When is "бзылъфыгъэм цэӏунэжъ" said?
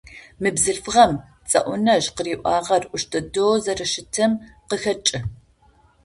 0.55-2.07